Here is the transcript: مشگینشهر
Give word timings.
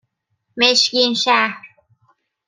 مشگینشهر 0.57 1.53